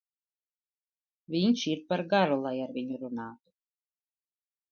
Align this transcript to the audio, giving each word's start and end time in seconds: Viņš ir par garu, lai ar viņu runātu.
Viņš 1.35 1.65
ir 1.73 1.83
par 1.91 2.03
garu, 2.15 2.39
lai 2.47 2.55
ar 2.65 2.73
viņu 2.79 2.99
runātu. 3.05 3.57